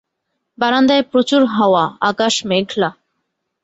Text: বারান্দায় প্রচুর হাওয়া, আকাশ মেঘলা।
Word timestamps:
বারান্দায় 0.57 1.03
প্রচুর 1.11 1.41
হাওয়া, 1.55 1.83
আকাশ 2.01 2.33
মেঘলা। 2.45 2.89